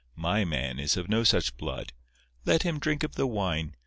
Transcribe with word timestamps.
My 0.15 0.43
man 0.43 0.79
is 0.79 0.97
of 0.97 1.09
no 1.09 1.23
such 1.23 1.55
blood. 1.57 1.93
Let 2.43 2.63
him 2.63 2.79
drink 2.79 3.03
of 3.03 3.13
the 3.13 3.27
wine. 3.27 3.75